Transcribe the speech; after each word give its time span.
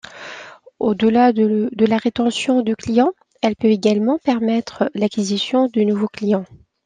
Au-delà 0.79 1.31
de 1.31 1.69
la 1.85 1.97
rétention 1.99 2.63
du 2.63 2.75
client, 2.75 3.13
elle 3.43 3.55
peut 3.55 3.67
également 3.67 4.17
permettre 4.17 4.89
l'acquisition 4.95 5.67
de 5.71 5.81
nouveaux 5.83 6.07
clients. 6.07 6.45